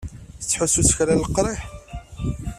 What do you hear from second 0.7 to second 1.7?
s kra n leqriḥ?